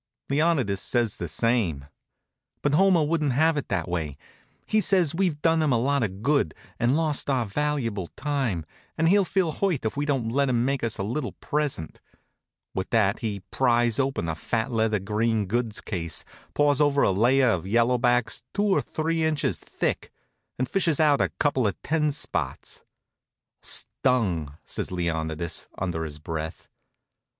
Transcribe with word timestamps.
Leonidas 0.31 0.81
says 0.81 1.17
the 1.17 1.27
same. 1.27 1.85
But 2.63 2.73
Homer 2.73 3.03
wouldn't 3.03 3.33
have 3.33 3.55
it 3.55 3.67
that 3.67 3.87
way. 3.87 4.17
He 4.65 4.81
says 4.81 5.13
we've 5.13 5.39
done 5.43 5.61
him 5.61 5.71
a 5.71 5.77
lot 5.77 6.01
of 6.01 6.23
good, 6.23 6.55
and 6.79 6.97
lost 6.97 7.29
our 7.29 7.45
valuable 7.45 8.07
time, 8.17 8.65
and 8.97 9.07
he'll 9.09 9.23
feel 9.23 9.51
hurt 9.51 9.85
if 9.85 9.95
we 9.95 10.07
don't 10.07 10.29
let 10.31 10.49
him 10.49 10.65
make 10.65 10.83
us 10.83 10.97
a 10.97 11.03
little 11.03 11.33
present. 11.33 12.01
With 12.73 12.89
that 12.89 13.19
he 13.19 13.41
pries 13.51 13.99
open 13.99 14.27
a 14.27 14.33
fat 14.33 14.71
leather 14.71 14.97
green 14.97 15.45
goods 15.45 15.81
case, 15.81 16.25
paws 16.55 16.81
over 16.81 17.03
a 17.03 17.11
layer 17.11 17.49
of 17.49 17.67
yellow 17.67 17.99
backs 17.99 18.41
two 18.55 18.63
or 18.65 18.81
three 18.81 19.23
inches 19.23 19.59
thick 19.59 20.11
and 20.57 20.67
fishes 20.67 20.99
out 20.99 21.21
a 21.21 21.29
couple 21.39 21.67
of 21.67 21.79
ten 21.83 22.09
spots. 22.09 22.83
"Stung!" 23.61 24.57
says 24.65 24.91
Leonidas, 24.91 25.67
under 25.77 26.03
his 26.05 26.17
breath. 26.17 26.67